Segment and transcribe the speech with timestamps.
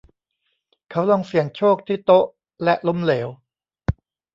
[0.89, 2.25] เขาลองเสี่ยงโชคที่โต๊ะ
[2.63, 3.27] และล้มเหลว